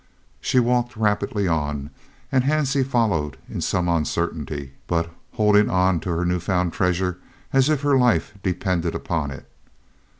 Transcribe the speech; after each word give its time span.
She 0.39 0.59
walked 0.59 0.97
rapidly 0.97 1.47
on 1.47 1.91
and 2.31 2.43
Hansie 2.43 2.83
followed 2.83 3.37
in 3.47 3.61
some 3.61 3.87
uncertainty, 3.87 4.73
but 4.87 5.11
holding 5.33 5.69
on 5.69 5.99
to 5.99 6.09
her 6.09 6.25
new 6.25 6.39
found 6.39 6.73
treasure 6.73 7.19
as 7.53 7.69
if 7.69 7.81
her 7.83 7.95
life 7.95 8.33
depended 8.41 8.95
upon 8.95 9.29
it. 9.29 9.47